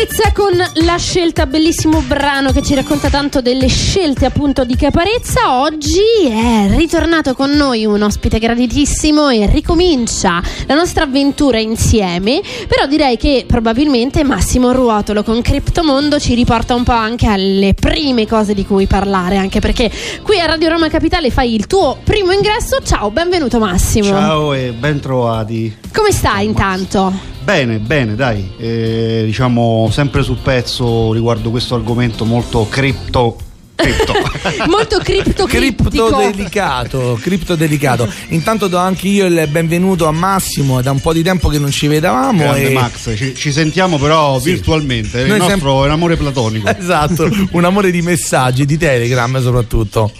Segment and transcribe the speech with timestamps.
[0.00, 5.60] Caparezza con la scelta, bellissimo brano che ci racconta tanto delle scelte appunto di Caparezza.
[5.60, 12.40] Oggi è ritornato con noi un ospite graditissimo e ricomincia la nostra avventura insieme.
[12.66, 18.26] Però direi che probabilmente Massimo Ruotolo con Criptomondo ci riporta un po' anche alle prime
[18.26, 19.90] cose di cui parlare, anche perché
[20.22, 22.78] qui a Radio Roma Capitale fai il tuo primo ingresso.
[22.82, 24.06] Ciao, benvenuto Massimo.
[24.06, 25.76] Ciao e ben trovati.
[25.92, 27.30] Come stai intanto?
[27.42, 33.36] Bene, bene, dai, eh, diciamo sempre sul pezzo riguardo questo argomento molto cripto.
[33.74, 34.14] cripto.
[34.66, 38.08] Molto cripto Cripto delicato, cripto delicato.
[38.28, 41.70] Intanto do anche io il benvenuto a Massimo, da un po' di tempo che non
[41.70, 42.38] ci vedevamo.
[42.38, 42.72] Grande e...
[42.72, 44.52] Max, ci, ci sentiamo però Sì.
[44.52, 46.68] virtualmente, il Noi nostro sem- è un amore platonico.
[46.74, 50.10] Esatto, un amore di messaggi, di Telegram soprattutto.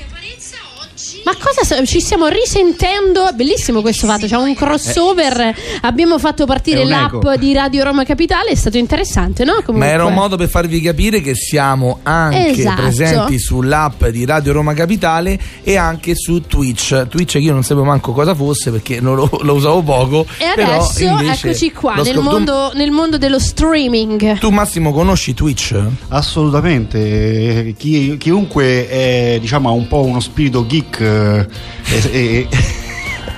[1.25, 3.29] Ma cosa so- ci stiamo risentendo?
[3.29, 5.55] È bellissimo questo fatto, c'è un crossover.
[5.83, 7.37] Abbiamo fatto partire l'app eco.
[7.37, 9.55] di Radio Roma Capitale, è stato interessante, no?
[9.65, 9.79] Comunque.
[9.79, 12.81] Ma era un modo per farvi capire che siamo anche Esatto.
[12.83, 17.07] presenti sull'app di Radio Roma Capitale e anche su Twitch.
[17.09, 20.27] Twitch che io non sapevo manco cosa fosse perché non lo, lo usavo poco.
[20.39, 24.39] E però adesso eccoci qua nel scop- tu- mondo, nel mondo dello streaming.
[24.39, 25.79] Tu, Massimo conosci Twitch?
[26.09, 26.99] Assolutamente,
[27.69, 31.47] eh, chi- chiunque è, diciamo, ha un po' uno spirito geek eh,
[32.15, 32.80] e,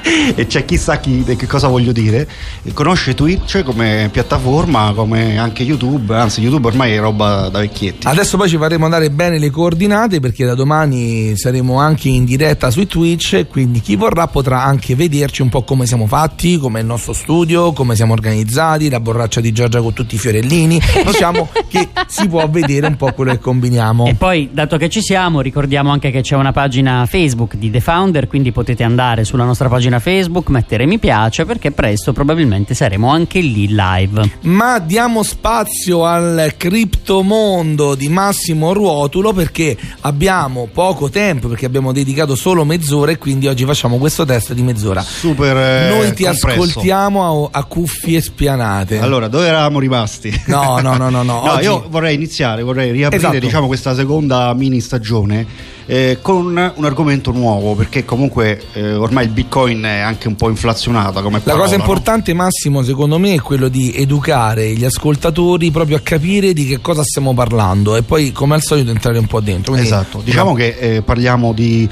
[0.34, 2.28] e- c'è chissà chi, che cosa voglio dire,
[2.74, 8.06] conosce Twitch come piattaforma, come anche YouTube, anzi YouTube ormai è roba da vecchietti.
[8.06, 12.70] Adesso poi ci faremo dare bene le coordinate perché da domani saremo anche in diretta
[12.70, 16.80] su Twitch quindi chi vorrà potrà anche vederci un po' come siamo fatti, come è
[16.82, 20.80] il nostro studio, come siamo organizzati, la borraccia di Giorgia con tutti i fiorellini.
[21.04, 24.06] Diciamo che si può vedere un po' quello che combiniamo.
[24.06, 27.80] E poi, dato che ci siamo, ricordiamo anche che c'è una pagina Facebook di The
[27.80, 33.08] Founder, quindi potete andare sulla nostra pagina Facebook, mettere mi piace, perché presto probabilmente saremo
[33.10, 34.38] anche lì live.
[34.42, 42.34] Ma diamo spazio al criptomondo di Massimo Ruotulo perché abbiamo poco tempo, perché abbiamo dedicato
[42.34, 45.02] solo mezz'ora e quindi oggi facciamo questo test di mezz'ora.
[45.02, 46.46] Super eh, Noi ti compresso.
[46.62, 48.98] ascoltiamo a, a cuffie spianate.
[48.98, 50.30] Allora, dove eravamo rimasti?
[50.46, 51.30] No, no, no, no, no.
[51.42, 53.38] No, oggi- io vorrei iniziare, vorrei riaprire Esatto.
[53.38, 55.46] diciamo, questa seconda mini stagione
[55.86, 60.48] eh, con un argomento nuovo, perché comunque eh, ormai il bitcoin è anche un po'
[60.48, 61.82] inflazionata come La parola, cosa no?
[61.82, 66.80] importante, Massimo, secondo me, è quello di educare gli ascoltatori proprio a capire di che
[66.80, 69.72] cosa stiamo parlando e poi, come al solito, entrare un po' dentro.
[69.72, 71.88] Quindi- Esatto, diciamo che eh, parliamo di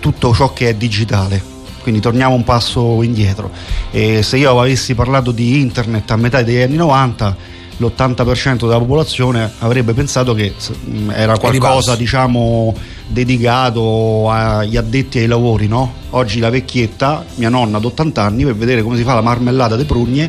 [0.00, 1.54] tutto ciò che è digitale.
[1.82, 3.48] Quindi torniamo un passo indietro.
[3.92, 7.36] E se io avessi parlato di internet a metà degli anni 90,
[7.78, 10.54] l'80% della popolazione avrebbe pensato che
[10.84, 12.74] mh, era qualcosa, diciamo,
[13.08, 16.04] dedicato agli addetti ai lavori, no?
[16.10, 19.76] Oggi la vecchietta, mia nonna ad 80 anni, per vedere come si fa la marmellata
[19.76, 20.28] di prugne,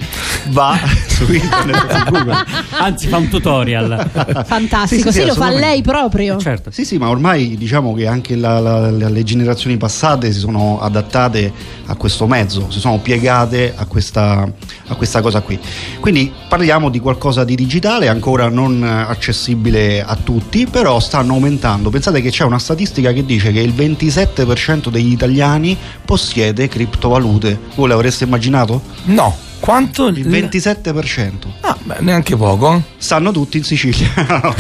[0.50, 2.46] va su internet.
[2.80, 4.44] Anzi, fa un tutorial.
[4.46, 6.38] Fantastico, Sì, sì, sì, lo fa lei proprio.
[6.38, 6.72] certo.
[6.72, 10.80] Sì, sì, ma ormai diciamo che anche la- la- la- le generazioni passate si sono
[10.82, 11.52] adattate
[11.86, 14.48] a questo mezzo, si sono piegate a questa,
[14.88, 15.58] a questa cosa qui.
[16.02, 21.90] Quindi parliamo di qualcosa di digitale, ancora non eh, accessibile a tutti, però stanno aumentando.
[21.90, 27.60] Pensate che c'è una statistica che dice che il 27% degli italiani possiede criptovalute.
[27.76, 28.82] Voi l'avreste immaginato?
[29.06, 30.08] No, quanto?
[30.08, 31.32] Il 27%.
[31.62, 32.82] Ah, beh, neanche poco.
[32.98, 34.12] Stanno tutti in Sicilia.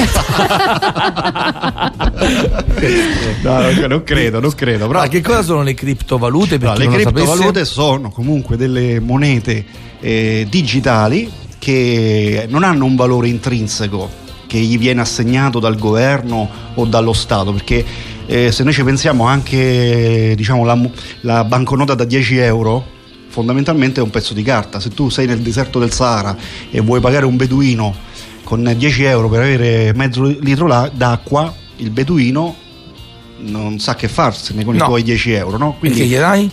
[3.41, 4.88] no, no, non credo, non credo.
[4.88, 6.57] Però Ma che cosa sono le criptovalute?
[6.57, 7.71] No, le criptovalute sapesse?
[7.71, 9.65] sono comunque delle monete
[9.99, 16.85] eh, digitali che non hanno un valore intrinseco che gli viene assegnato dal governo o
[16.85, 17.84] dallo Stato, perché
[18.25, 20.79] eh, se noi ci pensiamo anche diciamo, la,
[21.22, 22.95] la banconota da 10 euro
[23.28, 26.35] fondamentalmente è un pezzo di carta, se tu sei nel deserto del Sahara
[26.72, 27.94] e vuoi pagare un beduino
[28.44, 32.56] con 10 euro per avere mezzo litro d'acqua, il beduino
[33.39, 34.84] non sa che farsene con No.
[34.84, 35.75] i tuoi 10 euro, no?
[35.79, 36.50] Perché gli dai?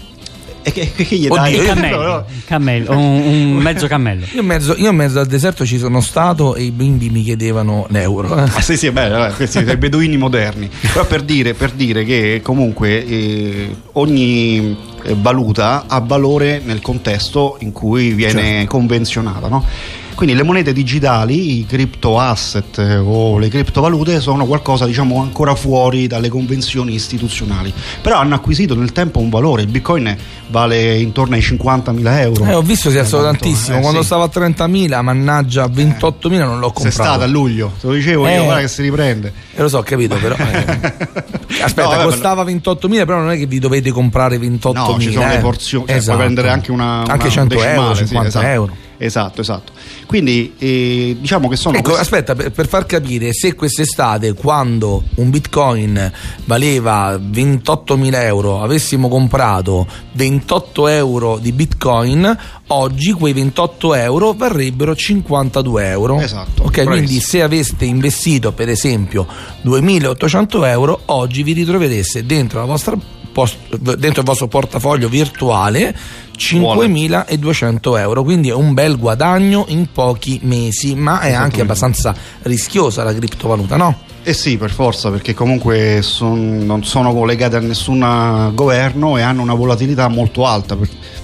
[0.67, 1.55] E che, che- gli Oddio, dai?
[1.55, 2.25] io- Un No, cammello, no.
[2.47, 3.21] cammello, un,
[3.57, 4.25] un mezzo cammello.
[4.33, 7.23] Io in, mezzo, io in mezzo al deserto ci sono stato e i bimbi mi
[7.23, 8.33] chiedevano l'euro.
[8.35, 10.71] Ah, sì, sì, beh, questi sono i beduini moderni.
[10.81, 17.57] Però per dire, per dire che comunque eh, ogni eh, valuta ha valore nel contesto
[17.61, 19.65] in cui viene convenzionata, no?
[20.15, 25.55] Quindi le monete digitali, i crypto asset eh, o le criptovalute sono qualcosa diciamo ancora
[25.57, 30.17] fuori dalle convenzioni istituzionali, però hanno acquisito nel tempo un valore, il bitcoin
[30.49, 32.45] vale intorno ai 50.000 euro.
[32.45, 33.79] Eh, ho visto si è alzato Tanto, tantissimo.
[33.79, 34.07] eh, Quando sì.
[34.07, 36.91] stavo a 30.000, mannaggia, a 28.000 non l'ho comprato.
[37.03, 38.35] stata a luglio, te lo dicevo Eh.
[38.37, 39.33] io, guarda che si riprende.
[39.55, 40.37] Eh, lo so, ho capito, però.
[40.37, 41.63] eh.
[41.63, 44.73] Aspetta, No, vabbè, costava 28.000, però non è che vi dovete comprare 28.000.
[44.75, 45.35] No, ci sono eh.
[45.35, 46.13] le porzioni, cioè, Esatto.
[46.17, 48.47] puoi prendere anche una, Anche una 100 euro, decimale, sì, 50 esatto.
[48.47, 48.77] euro.
[48.97, 49.73] Esatto, esatto.
[50.07, 51.77] Quindi eh, diciamo che sono.
[51.77, 52.03] Ecco, questi...
[52.03, 56.13] aspetta, per, per, far capire, se quest'estate, quando un bitcoin
[56.45, 62.39] valeva 28.000 euro, avessimo comprato 28 euro di bitcoin,
[62.69, 66.21] oggi quei 28 euro varrebbero 52 euro.
[66.21, 66.63] Esatto.
[66.65, 69.27] Ok, quindi se aveste investito per esempio
[69.65, 75.95] 2.800 euro, oggi vi ritrovereste dentro la vostra post, dentro il vostro portafoglio virtuale
[76.37, 78.23] 5.200 euro.
[78.23, 83.77] Quindi è un bel guadagno in pochi mesi ma è anche abbastanza rischiosa la criptovaluta
[83.77, 84.13] no?
[84.27, 89.43] Eh sì, per forza, perché comunque son, non sono collegate a nessun governo e hanno
[89.43, 90.79] una volatilità molto alta.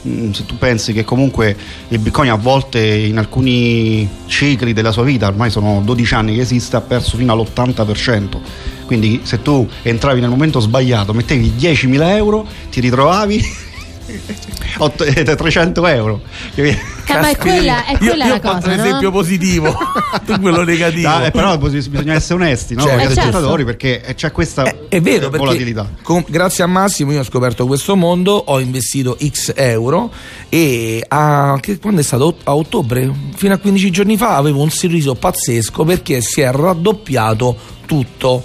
[0.06, 1.56] Mm, se tu pensi che comunque
[1.88, 6.42] il Bitcoin a volte in alcuni cicli della sua vita, ormai sono 12 anni che
[6.42, 8.38] esiste, ha perso fino all'80%.
[8.84, 13.42] Quindi se tu entravi nel momento sbagliato, mettevi 10.000 euro, ti ritrovavi
[15.36, 16.20] 300 euro.
[16.54, 18.68] Eh, ma è quella, è quella io, io la cosa.
[18.70, 18.82] un no?
[18.82, 19.76] esempio positivo,
[20.24, 21.08] tu quello negativo.
[21.08, 22.82] No, eh, però bisogna essere onesti, no?
[22.82, 22.98] Certo.
[22.98, 23.64] Con gli certo.
[23.64, 25.88] perché c'è questa è, è vero, eh, volatilità.
[26.02, 30.12] con- grazie a Massimo io ho scoperto questo mondo, ho investito X euro
[30.48, 32.36] e a, che- quando è stato?
[32.44, 37.56] A ottobre, fino a 15 giorni fa, avevo un sorriso pazzesco perché si è raddoppiato
[37.86, 38.44] tutto.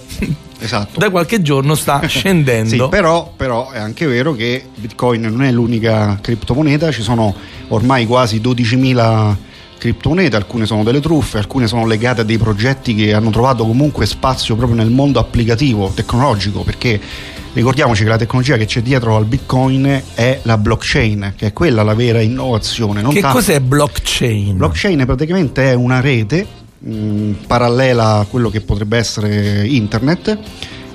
[0.59, 0.99] Esatto.
[0.99, 2.83] Da qualche giorno sta scendendo.
[2.85, 7.33] Sì, però, però è anche vero che Bitcoin non è l'unica criptomoneta, ci sono
[7.69, 9.35] ormai quasi 12.000
[9.77, 14.05] criptomonete, alcune sono delle truffe, alcune sono legate a dei progetti che hanno trovato comunque
[14.05, 16.99] spazio proprio nel mondo applicativo, tecnologico, perché
[17.53, 21.83] ricordiamoci che la tecnologia che c'è dietro al Bitcoin è la blockchain, che è quella
[21.83, 23.03] la vera innovazione.
[23.03, 24.57] Che tanto- cos'è blockchain?
[24.57, 30.37] Blockchain praticamente è una rete mh, parallela a quello che potrebbe essere internet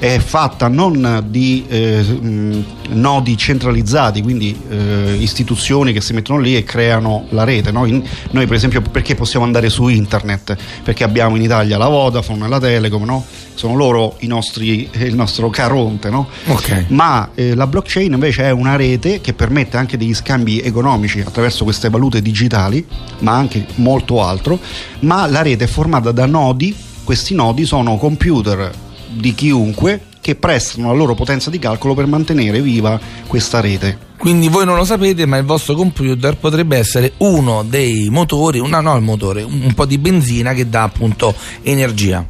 [0.01, 6.65] è fatta non di eh, nodi centralizzati, quindi eh, istituzioni che si mettono lì e
[6.65, 7.71] creano la rete.
[7.71, 7.85] no?
[7.85, 10.57] In- noi per esempio perché possiamo andare su internet?
[10.83, 13.23] Perché abbiamo in Italia la Vodafone, la Telecom, no?
[13.53, 16.09] sono loro i nostri, eh, il nostro caronte.
[16.09, 16.29] No?
[16.47, 16.87] Ok.
[16.89, 21.65] ma eh, la blockchain invece è una rete che permette anche degli scambi economici attraverso
[21.65, 22.87] queste valute digitali,
[23.19, 24.59] ma anche molto altro,
[25.01, 26.75] ma la rete è formata da nodi,
[27.05, 32.61] questi nodi sono computer di chiunque che prestano la loro potenza di calcolo per mantenere
[32.61, 34.09] viva questa rete.
[34.19, 38.81] Quindi voi non lo sapete, ma il vostro computer potrebbe essere uno dei motori, una,
[38.81, 42.25] no il motore, un, un po' di benzina che dà appunto energia.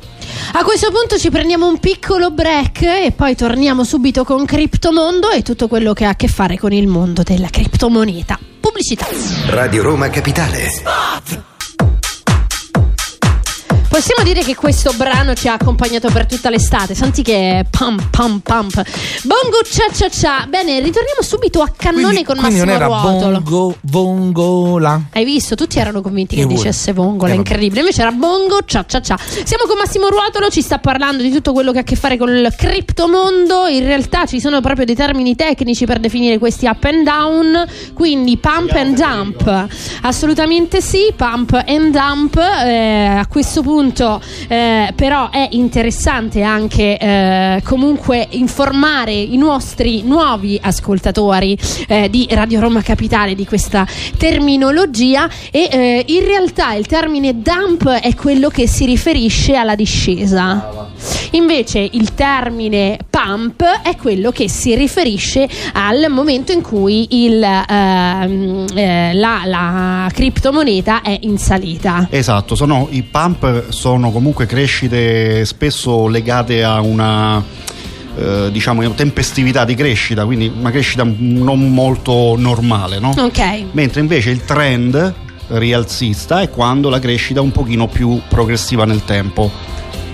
[0.52, 5.42] A questo punto ci prendiamo un piccolo break e poi torniamo subito con Criptomondo e
[5.42, 8.38] tutto quello che ha a che fare con il mondo della criptomoneta.
[8.60, 9.06] Pubblicità.
[9.48, 11.49] Radio Roma Capitale.
[13.90, 16.94] Possiamo dire che questo brano ci ha accompagnato per tutta l'estate.
[16.94, 18.74] Senti che pam pam pump.
[19.24, 20.46] Bongo cia cia cia.
[20.48, 23.40] Bene, ritorniamo subito a cannone Quindi, con quindi Massimo non era Ruotolo.
[23.40, 25.02] bongo, bongola.
[25.12, 25.56] Hai visto?
[25.56, 26.54] Tutti erano convinti che pure.
[26.54, 27.80] dicesse Vongola, Eh, incredibile.
[27.80, 29.18] Invece era Bongo, cia cia cia.
[29.18, 32.16] Siamo con Massimo Ruotolo, ci sta parlando di tutto quello che ha a che fare
[32.16, 33.66] con il criptomondo.
[33.66, 37.66] In realtà ci sono proprio dei termini tecnici per definire questi up and down.
[37.92, 39.66] Quindi pump and dump.
[40.02, 42.36] Assolutamente sì, pump and dump.
[42.36, 43.78] Eh, a questo punto,
[44.48, 51.56] eh, però, è interessante anche eh, comunque informare i nostri nuovi ascoltatori
[51.88, 53.86] eh, di Radio Roma Capitale di questa
[54.16, 60.88] terminologia e eh, in realtà il termine dump è quello che si riferisce alla discesa.
[61.32, 68.66] Invece il termine pump è quello che si riferisce al momento in cui il, ehm,
[68.74, 72.08] eh, la, la criptomoneta è in salita.
[72.10, 77.42] Esatto, sono, i pump sono comunque crescite spesso legate a una
[78.16, 83.14] eh, diciamo tempestività di crescita, quindi una crescita non molto normale, no?
[83.16, 83.64] Ok.
[83.72, 85.14] Mentre invece il trend
[85.48, 89.50] rialzista è quando la crescita è un pochino più progressiva nel tempo.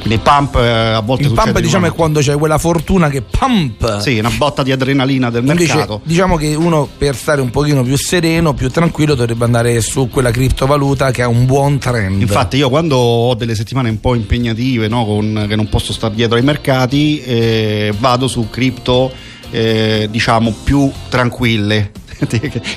[0.06, 3.22] Quindi pump eh, a volte Il pump di diciamo è quando c'è quella fortuna che
[3.22, 3.98] pump.
[3.98, 6.00] Sì, una botta di adrenalina del Invece mercato.
[6.04, 10.30] diciamo che uno per stare un pochino più sereno, più tranquillo dovrebbe andare su quella
[10.30, 12.20] criptovaluta che ha un buon trend.
[12.20, 16.14] Infatti io quando ho delle settimane un po' impegnative, no, con- che non posso stare
[16.14, 19.10] dietro ai mercati, eh, vado su cripto
[19.50, 21.90] eh, diciamo più tranquille.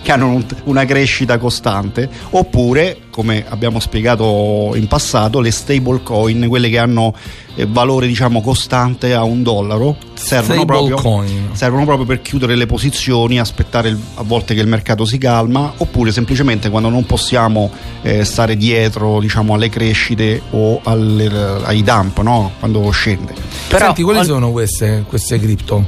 [0.04, 6.46] che hanno un- una crescita costante oppure come abbiamo spiegato in passato le stable coin
[6.48, 7.14] quelle che hanno
[7.56, 11.50] eh, valore diciamo costante a un dollaro servono proprio, coin.
[11.54, 15.74] servono proprio per chiudere le posizioni aspettare il- a volte che il mercato si calma
[15.78, 22.20] oppure semplicemente quando non possiamo eh, stare dietro diciamo alle crescite o alle- ai dump
[22.22, 22.52] no?
[22.60, 23.34] quando scende
[23.68, 25.86] Però Senti, quali ol- sono queste, queste cripto?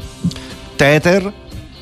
[0.76, 1.32] Tether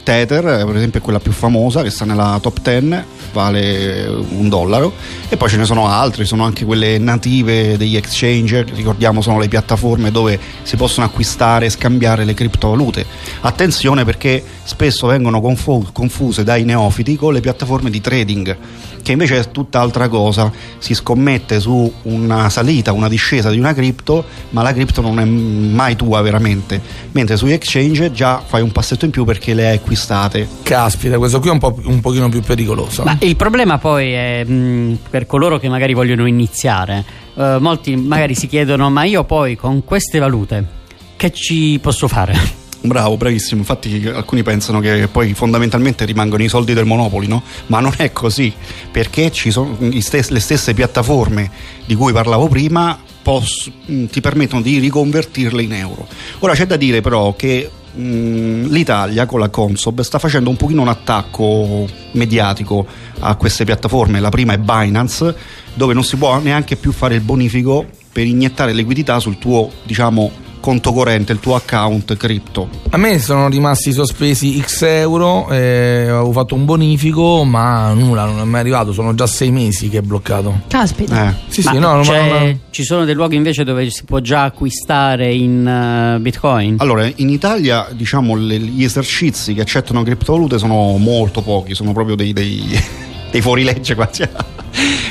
[0.10, 4.50] Tether, eh, per esempio, è quella più famosa che sta nella top 10, vale un
[4.50, 4.92] dollaro.
[5.30, 9.48] E poi ce ne sono altre, sono anche quelle native degli exchange, ricordiamo sono le
[9.48, 13.06] piattaforme dove si possono acquistare e scambiare le criptovalute.
[13.42, 18.58] Attenzione perché spesso vengono confu- confuse dai neofiti con le piattaforme di trading
[19.02, 24.24] che invece è tutt'altra cosa, si scommette su una salita, una discesa di una cripto,
[24.50, 26.80] ma la cripto non è mai tua veramente,
[27.14, 30.48] mentre sugli exchange già fai un passetto in più perché le hai acquistate.
[30.62, 33.04] Caspita, questo qui è un, po', un pochino più pericoloso.
[33.04, 37.04] Ma il problema poi è mh, per coloro che magari vogliono iniziare,
[37.36, 40.78] eh, molti magari si chiedono ma io poi con queste valute
[41.16, 42.59] che ci posso fare?
[42.82, 43.60] Bravo, bravissimo.
[43.60, 47.44] Infatti alcuni pensano che poi fondamentalmente rimangono i soldi del Monopoli, no?
[47.68, 48.54] Ma non è così,
[48.90, 49.52] perché ci
[50.00, 51.52] stessi, le stesse piattaforme
[51.86, 56.08] di cui parlavo prima poss- ti permettono di riconvertirle in euro.
[56.40, 60.82] Ora c'è da dire però che mh, l'Italia con la Consob sta facendo un pochino
[60.82, 62.88] un attacco mediatico
[63.20, 64.22] a queste piattaforme.
[64.22, 65.36] La prima è Binance,
[65.74, 70.48] dove non si può neanche più fare il bonifico per iniettare liquidità sul tuo, diciamo,
[70.60, 72.68] conto corrente, il tuo account cripto.
[72.90, 78.40] A me sono rimasti sospesi X euro, eh, avevo fatto un bonifico, ma nulla, non
[78.40, 80.62] è mai arrivato, sono già sei mesi che è bloccato.
[80.68, 81.30] Caspita.
[81.30, 81.34] Eh.
[81.48, 84.04] Sì, Ma sì, no, no, c'è- ma- ma- ci sono dei luoghi invece dove si
[84.04, 86.76] può già acquistare in eh, bitcoin?
[86.80, 92.16] Allora, in Italia diciamo le- gli esercizi che accettano criptovalute sono molto pochi, sono proprio
[92.16, 92.64] dei, dei,
[93.32, 94.24] dei fuorilegge quasi.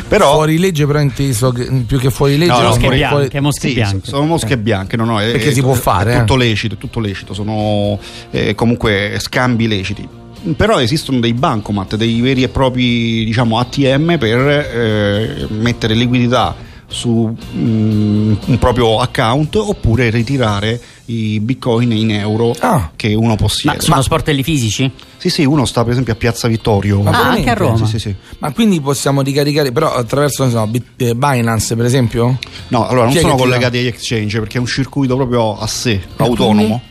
[0.09, 3.17] Però fuori legge però inteso che- più che fuori legge No, no, mosche fuori- bianche,
[3.29, 4.09] fuori- mosche sì, bianche.
[4.09, 6.39] sono mosche bianche, no, no, è- Perché si è- può fare, È tutto eh.
[6.39, 7.99] lecito, è tutto lecito, sono
[8.31, 10.09] eh, comunque scambi leciti.
[10.57, 16.55] Però esistono dei bancomat, dei veri e propri diciamo, ATM per eh, mettere liquidità
[16.91, 22.91] su mm, un proprio account oppure ritirare i bitcoin in euro Ah.
[22.97, 23.77] che uno possiede.
[23.77, 24.91] Ma sono sportelli fisici?
[25.19, 27.03] Sì, sì, uno sta per esempio a Piazza Vittorio.
[27.03, 27.77] Ma Ah, anche a Roma.
[27.77, 28.15] Sì, sì, sì.
[28.39, 32.39] Ma quindi possiamo ricaricare però attraverso non so, Bit- eh, Binance per esempio?
[32.69, 36.01] No, allora non Chi sono collegati agli exchange perché è un circuito proprio a sé,
[36.17, 36.83] autonomo.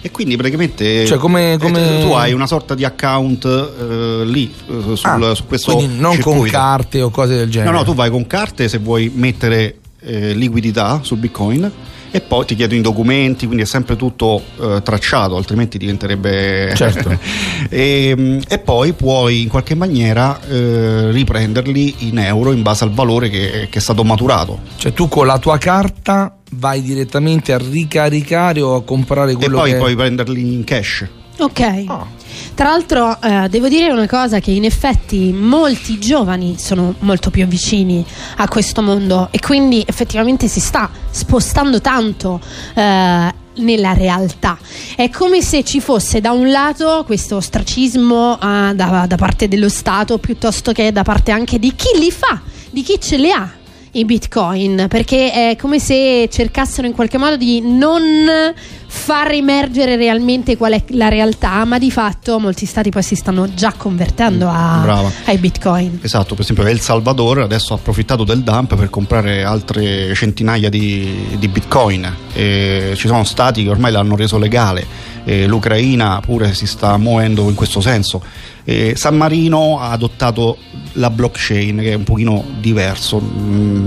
[0.00, 4.52] E quindi praticamente Cioè, come- eh, come- tu hai una sorta di account eh, lì
[4.68, 6.56] eh, sul, Ah, su questo quindi non con circuito.
[6.56, 7.70] carte o cose del genere.
[7.70, 11.72] No, no, tu vai con carte se vuoi mettere eh, liquidità su Bitcoin
[12.14, 16.72] e poi ti chiedono i documenti, quindi è sempre tutto eh, tracciato, altrimenti diventerebbe...
[16.76, 17.10] Certo.
[17.68, 22.92] e, mm, e poi puoi in qualche maniera eh, riprenderli in euro in base al
[22.92, 24.60] valore che, che è stato maturato.
[24.76, 29.56] Cioè tu con la tua carta vai direttamente a ricaricare o a comprare E quello
[29.56, 31.08] poi che puoi prenderli in cash.
[31.38, 31.84] Ok.
[31.88, 32.06] Ah.
[32.54, 37.46] Tra l'altro eh, devo dire una cosa che in effetti molti giovani sono molto più
[37.46, 38.04] vicini
[38.36, 42.40] a questo mondo e quindi effettivamente si sta spostando tanto
[42.74, 44.56] eh, nella realtà.
[44.94, 49.68] È come se ci fosse da un lato questo ostracismo eh, da, da parte dello
[49.68, 53.50] Stato piuttosto che da parte anche di chi li fa, di chi ce li ha
[53.96, 58.52] i bitcoin perché è come se cercassero in qualche modo di non
[58.96, 63.52] far emergere realmente qual è la realtà ma di fatto molti stati poi si stanno
[63.52, 65.10] già convertendo a- Brava.
[65.24, 70.14] ai bitcoin Esatto, per esempio El Salvador adesso ha approfittato del dump per comprare altre
[70.14, 72.14] centinaia di, di bitcoin.
[72.32, 74.86] E ci sono stati che ormai l'hanno reso legale.
[75.24, 78.22] E L'Ucraina pure si sta muovendo in questo senso.
[78.66, 80.56] E San Marino ha adottato
[80.94, 83.86] la blockchain che è un pochino diverso, Mm,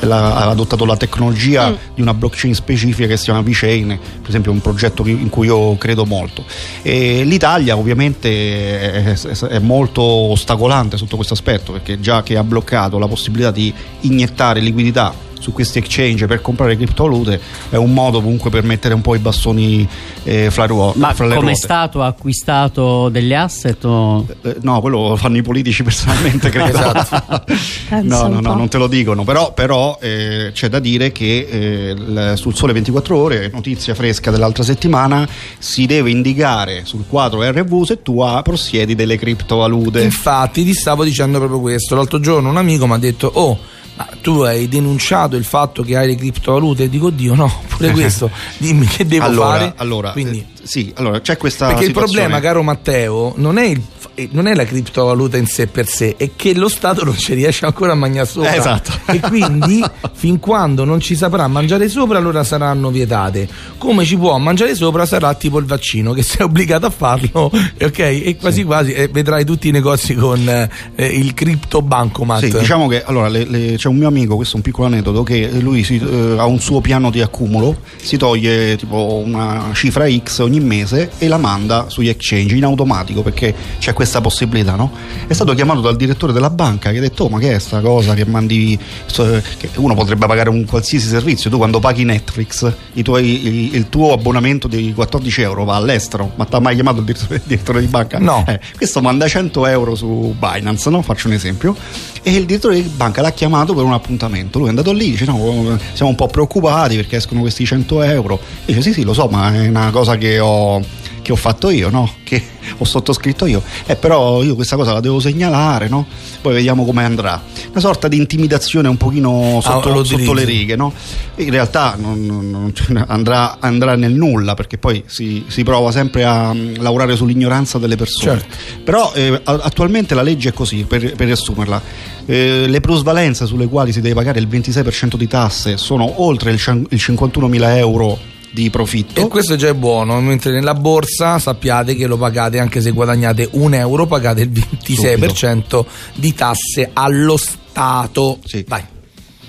[0.00, 1.74] la- ha adottato la tecnologia Mm.
[1.94, 3.86] di una blockchain specifica che si chiama VeChain,
[4.20, 6.44] per esempio un progetto in cui io credo molto.
[6.82, 9.18] E L'Italia ovviamente è,
[9.48, 14.60] è molto ostacolante sotto questo aspetto perché già che ha bloccato la possibilità di iniettare
[14.60, 15.12] liquidità
[15.46, 19.18] su questi exchange per comprare criptovalute è un modo comunque per mettere un po' i
[19.18, 19.88] bastoni
[20.24, 21.60] eh, fra, ruo- Ma fra le come ruote.
[21.60, 23.84] Stato ha acquistato degli asset?
[23.84, 24.26] O...
[24.42, 26.78] Eh, no, quello lo fanno i politici personalmente, credo.
[26.78, 27.44] Esatto.
[28.06, 29.22] No, no, no, non te lo dicono.
[29.22, 31.94] Però, però, eh, c'è da dire che
[32.32, 35.26] eh, sul Sole 24 Ore, notizia fresca dell'altra settimana,
[35.58, 40.02] si deve indicare sul quadro RV se tu ha, possiedi delle criptovalute.
[40.02, 41.94] Infatti ti stavo dicendo proprio questo.
[41.94, 43.58] L'altro giorno un amico mi ha detto "Oh,
[43.96, 47.90] ma tu hai denunciato il fatto che hai le criptovalute?" E dico "Dio, no, pure
[47.92, 48.30] questo.
[48.58, 52.22] Dimmi che devo allora, fare?" allora, Quindi eh, sì, allora c'è questa Perché il situazione-
[52.22, 53.82] problema, caro Matteo, non è, il-
[54.14, 57.34] eh, non è la criptovaluta in sé per sé, è che lo Stato non ci
[57.34, 58.52] riesce ancora a mangiare sopra.
[58.54, 58.92] Eh, esatto.
[59.12, 59.82] E quindi,
[60.14, 63.48] fin quando non ci saprà mangiare sopra, allora saranno vietate.
[63.78, 67.50] Come ci può mangiare sopra sarà tipo il vaccino, che sei obbligato a farlo,
[67.80, 67.98] ok?
[67.98, 72.40] E quasi quasi eh, vedrai tutti i negozi con eh, il cripto bancomat.
[72.44, 75.22] Sì, diciamo che allora le- le- c'è un mio amico, questo è un piccolo aneddoto,
[75.22, 80.10] che lui si, eh, ha un suo piano di accumulo, si toglie tipo una cifra
[80.10, 84.90] X ogni mese e la manda sugli exchange in automatico perché c'è questa possibilità, no?
[85.28, 87.80] È stato chiamato dal direttore della banca che ha detto, oh, ma che è sta
[87.80, 88.76] cosa che mandi...
[89.06, 92.70] Che uno potrebbe pagare un qualsiasi servizio, tu quando paghi Netflix,
[93.02, 96.98] tuoi, il, il, tuo abbonamento di 14 euro va all'estero, ma ti ha mai chiamato
[96.98, 98.18] il direttore, il direttore di banca?
[98.18, 98.44] No.
[98.46, 101.02] Eh, questo manda 100 euro su Binance, no?
[101.02, 101.76] Faccio un esempio.
[102.22, 104.58] E il direttore di banca l'ha chiamato per un appuntamento.
[104.58, 108.40] Lui è andato lì, dice: No, siamo un po' preoccupati perché escono questi 100 euro.
[108.64, 110.80] Dice: Sì, sì, lo so, ma è una cosa che ho,
[111.26, 112.08] che ho fatto io, no?
[112.22, 112.40] Che
[112.78, 113.60] ho sottoscritto io.
[113.86, 116.06] Eh, però io questa cosa la devo segnalare, no?
[116.40, 117.42] Poi vediamo come andrà.
[117.70, 120.92] Una sorta di intimidazione un pochino sotto, Ah, sotto le righe, no?
[121.38, 122.72] In realtà non, non- non-
[123.08, 127.96] andrà, andrà nel nulla perché poi si, si prova sempre a mm, lavorare sull'ignoranza delle
[127.96, 128.38] persone.
[128.38, 128.56] Certo.
[128.84, 131.82] Però eh, attualmente la legge è così, per, per riassumerla.
[132.24, 136.86] Eh, le plusvalenze sulle quali si deve pagare il 26% di tasse sono oltre il,
[136.90, 139.20] il 51.000 euro di profitto.
[139.20, 143.50] E questo già è buono, mentre nella borsa sappiate che lo pagate anche se guadagnate
[143.52, 145.84] un euro, pagate il 26%
[146.14, 148.38] di tasse allo Stato.
[148.46, 148.64] Sì.
[148.66, 148.82] Vai.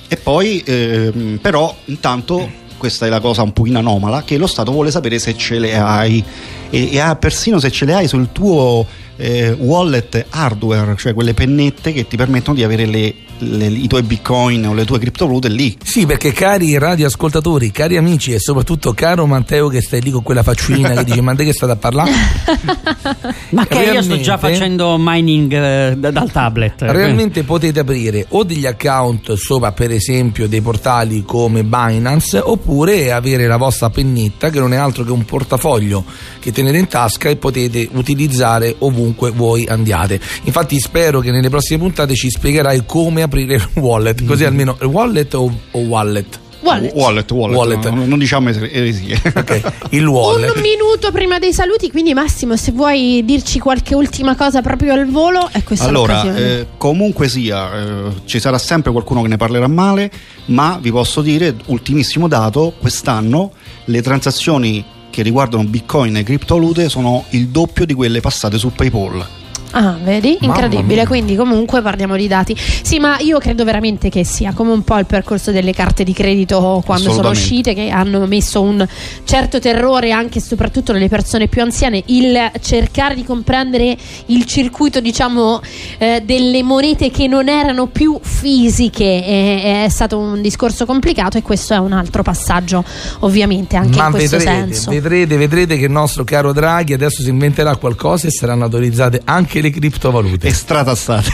[0.09, 4.73] E poi, ehm, però, intanto, questa è la cosa un pochino anomala, che lo Stato
[4.73, 6.21] vuole sapere se ce le hai
[6.69, 8.85] e, e ha persino se ce le hai sul tuo
[9.15, 14.03] eh, wallet hardware, cioè quelle pennette che ti permettono di avere le- le- i tuoi
[14.03, 15.77] bitcoin o le tue criptovalute lì.
[15.83, 20.43] Sì, perché cari radioascoltatori, cari amici e soprattutto caro Matteo che stai lì con quella
[20.43, 22.11] faccina che dice ma te che state a parlare?
[23.49, 26.81] Ma che io sto già facendo mining eh, da- dal tablet.
[26.81, 33.47] Realmente potete aprire o degli account sopra per esempio dei portali come Binance oppure avere
[33.47, 36.03] la vostra pennetta che non è altro che un portafoglio
[36.39, 40.19] che tenete in tasca e potete utilizzare ovunque voi andiate.
[40.43, 44.87] Infatti spero che nelle prossime puntate ci spiegherai come aprire il wallet, così almeno il
[44.87, 46.39] wallet o, o wallet?
[46.59, 46.91] Wallet.
[46.95, 47.89] Wallet, wallet, Wallet.
[47.91, 49.21] no, non diciamo es- eresie.
[49.23, 50.53] Ok, il wallet.
[50.55, 55.07] Un minuto prima dei saluti, quindi Massimo, se vuoi dirci qualche ultima cosa proprio al
[55.07, 56.59] volo, è questa Allora, l'occasione.
[56.59, 60.11] eh, comunque sia, eh, ci sarà sempre qualcuno che ne parlerà male,
[60.45, 63.51] ma vi posso dire, ultimissimo dato, quest'anno
[63.85, 69.25] le transazioni che riguardano bitcoin e criptovalute sono il doppio di quelle passate su PayPal.
[69.71, 70.37] Ah, vedi?
[70.41, 71.05] Incredibile.
[71.05, 72.55] Quindi, comunque parliamo di dati.
[72.57, 76.13] Sì, ma io credo veramente che sia come un po' il percorso delle carte di
[76.13, 78.85] credito quando sono uscite, che hanno messo un
[79.23, 82.03] certo terrore anche e soprattutto nelle persone più anziane.
[82.07, 85.61] Il cercare di comprendere il circuito, diciamo,
[85.97, 91.41] eh, delle monete che non erano più fisiche è, è stato un discorso complicato, e
[91.41, 92.83] questo è un altro passaggio,
[93.19, 94.89] ovviamente, anche Ma in questo vedrete, senso.
[94.89, 99.56] vedrete, vedrete che il nostro caro Draghi adesso si inventerà qualcosa e saranno autorizzate anche
[99.61, 100.47] le criptovalute.
[100.47, 101.29] E stratassate.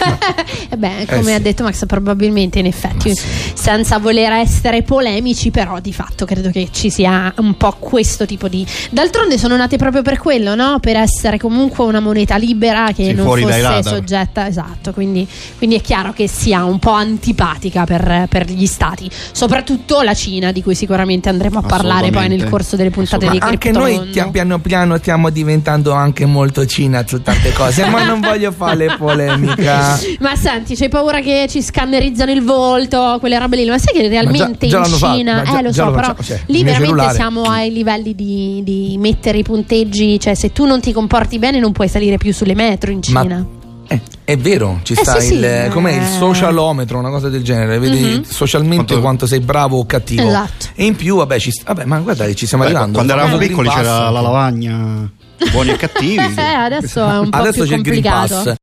[0.72, 1.32] Eh beh, Eh come sì.
[1.32, 3.12] ha detto Max, probabilmente in effetti,
[3.54, 8.46] senza voler essere polemici, però di fatto credo che ci sia un po' questo tipo
[8.48, 8.64] di.
[8.90, 10.78] D'altronde sono nate proprio per quello, no?
[10.78, 14.92] Per essere comunque una moneta libera che Sì, non fosse soggetta, esatto.
[14.92, 15.26] Quindi,
[15.58, 20.52] quindi è chiaro che sia un po' antipatica per, per gli stati, soprattutto la Cina,
[20.52, 23.96] di cui sicuramente andremo a parlare poi nel corso delle puntate Ma di anche noi
[23.96, 24.30] Criptomondo.
[24.30, 27.58] piano piano stiamo diventando anche molto Cina su tante cose,
[27.90, 29.98] ma non voglio fare polemica.
[30.20, 33.68] Ma senti, c'hai paura che ci scannerizzano il volto, quelle robe lì?
[33.68, 35.90] Ma sai che realmente già in l'hanno fatto, Cina, ma già- eh lo già so,
[35.90, 37.14] lo però cioè, lì veramente cellulare.
[37.14, 41.58] siamo ai livelli di, di mettere i punteggi, cioè se tu non ti comporti bene
[41.58, 43.46] non puoi salire più sulle metro in Ma- Cina.
[43.92, 46.06] Eh, è vero, ci Eh, sta sì, il, sì, com'è, il eh.
[46.06, 48.22] socialometro, una cosa del genere, vedi Mhm.
[48.22, 49.26] socialmente Quanto- quanto...
[49.26, 50.28] sei bravo o cattivo.
[50.28, 50.66] Esatto.
[50.76, 52.94] E in più, vabbè, ci sta- vabbè, ma guarda ci stiamo Beh, arrivando.
[52.94, 55.10] quando eravamo piccoli c'era la lavagna
[55.50, 56.18] buoni e cattivi.
[56.40, 58.42] Eh, adesso è un po' Adesso più c'è il Green complicato.
[58.44, 58.54] Pass.